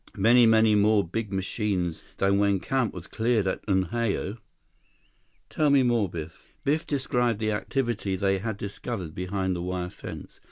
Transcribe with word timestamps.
"Many, 0.17 0.47
many 0.47 0.73
more 0.73 1.07
big 1.07 1.31
machines 1.31 2.01
than 2.17 2.39
when 2.39 2.59
camp 2.59 2.91
was 2.91 3.05
cleared 3.05 3.45
at 3.45 3.61
Unhao." 3.67 3.85
167 4.41 4.41
"Tell 5.49 5.69
me 5.69 5.83
more, 5.83 6.09
Biff." 6.09 6.47
Biff 6.63 6.87
described 6.87 7.37
the 7.37 7.51
activity 7.51 8.15
they 8.15 8.39
had 8.39 8.57
discovered 8.57 9.13
behind 9.13 9.55
the 9.55 9.61
wire 9.61 9.91
fence. 9.91 10.39